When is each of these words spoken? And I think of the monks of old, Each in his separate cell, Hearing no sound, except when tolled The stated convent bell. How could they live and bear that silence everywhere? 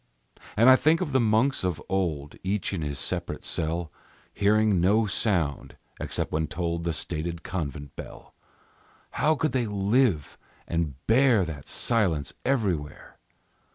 And 0.57 0.67
I 0.67 0.75
think 0.75 0.99
of 0.99 1.11
the 1.11 1.19
monks 1.19 1.63
of 1.63 1.79
old, 1.87 2.35
Each 2.41 2.73
in 2.73 2.81
his 2.81 2.97
separate 2.97 3.45
cell, 3.45 3.91
Hearing 4.33 4.81
no 4.81 5.05
sound, 5.05 5.77
except 5.99 6.31
when 6.31 6.47
tolled 6.47 6.85
The 6.85 6.91
stated 6.93 7.43
convent 7.43 7.95
bell. 7.95 8.33
How 9.11 9.35
could 9.35 9.51
they 9.51 9.67
live 9.67 10.39
and 10.67 10.95
bear 11.05 11.45
that 11.45 11.67
silence 11.67 12.33
everywhere? 12.43 13.19